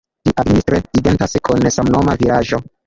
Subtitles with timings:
[0.29, 2.67] Ĝi administre identas kun samnoma vilaĝo.